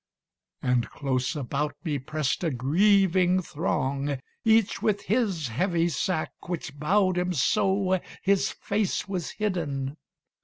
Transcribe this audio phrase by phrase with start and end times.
[0.63, 7.19] And close about me pressed a grieving throng, Each with his heavy sack, which bowed
[7.19, 9.97] him so His face was hidden.